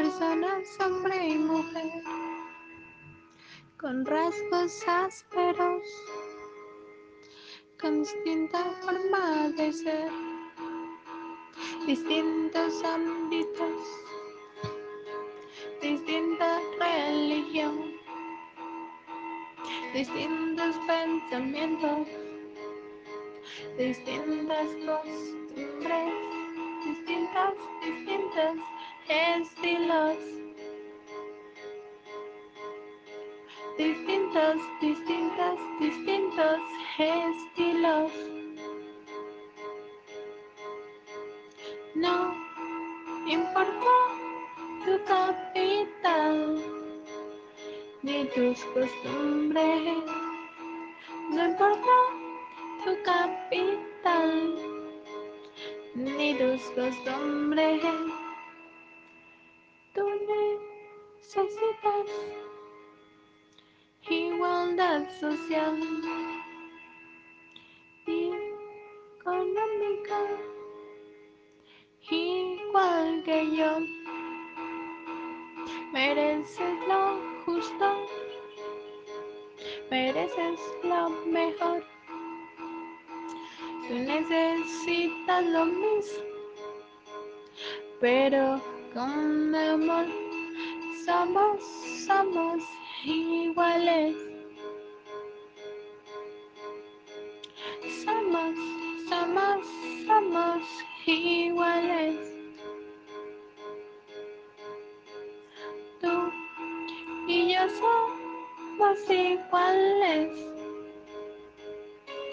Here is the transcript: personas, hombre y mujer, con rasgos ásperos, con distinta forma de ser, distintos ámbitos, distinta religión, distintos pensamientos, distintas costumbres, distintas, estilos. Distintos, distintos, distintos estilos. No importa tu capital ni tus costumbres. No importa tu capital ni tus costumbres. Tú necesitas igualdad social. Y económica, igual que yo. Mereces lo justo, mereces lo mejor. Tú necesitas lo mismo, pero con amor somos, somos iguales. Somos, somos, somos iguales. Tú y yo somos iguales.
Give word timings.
personas, 0.00 0.78
hombre 0.80 1.28
y 1.28 1.36
mujer, 1.36 2.02
con 3.78 4.06
rasgos 4.06 4.88
ásperos, 4.88 5.82
con 7.78 8.02
distinta 8.02 8.64
forma 8.80 9.50
de 9.58 9.70
ser, 9.70 10.10
distintos 11.86 12.82
ámbitos, 12.82 13.82
distinta 15.82 16.60
religión, 16.78 17.92
distintos 19.92 20.76
pensamientos, 20.86 22.08
distintas 23.76 24.68
costumbres, 24.86 26.14
distintas, 26.86 27.54
estilos. 29.10 30.16
Distintos, 33.76 34.56
distintos, 34.80 35.58
distintos 35.80 36.60
estilos. 36.98 38.12
No 41.94 42.34
importa 43.26 43.94
tu 44.84 45.04
capital 45.04 46.56
ni 48.02 48.24
tus 48.26 48.64
costumbres. 48.74 50.04
No 51.30 51.44
importa 51.46 51.96
tu 52.84 52.96
capital 53.02 54.56
ni 55.94 56.34
tus 56.34 56.62
costumbres. 56.76 58.29
Tú 59.92 60.08
necesitas 61.18 62.06
igualdad 64.08 65.08
social. 65.18 65.80
Y 68.06 68.32
económica, 69.18 70.20
igual 72.08 73.22
que 73.24 73.56
yo. 73.56 73.78
Mereces 75.92 76.86
lo 76.86 77.18
justo, 77.44 78.06
mereces 79.90 80.60
lo 80.84 81.10
mejor. 81.26 81.84
Tú 83.88 83.94
necesitas 83.94 85.44
lo 85.46 85.64
mismo, 85.64 86.24
pero 88.00 88.60
con 88.92 89.54
amor 89.54 90.06
somos, 91.04 91.62
somos 92.06 92.62
iguales. 93.04 94.16
Somos, 98.04 98.54
somos, 99.08 99.66
somos 100.06 100.62
iguales. 101.06 102.16
Tú 106.00 106.32
y 107.28 107.54
yo 107.54 107.60
somos 107.78 109.10
iguales. 109.10 110.59